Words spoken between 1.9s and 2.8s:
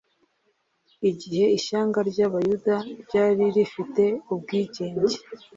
ry'abayuda